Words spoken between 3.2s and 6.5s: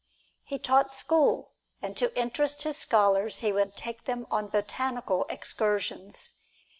he would take them on botanical excursions.